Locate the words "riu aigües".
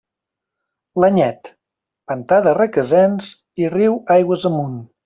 3.79-4.53